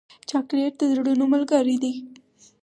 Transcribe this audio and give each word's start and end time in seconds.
چاکلېټ 0.29 0.73
د 0.79 0.81
زړونو 0.93 1.25
ملګری 1.33 1.75
دی. 1.83 1.93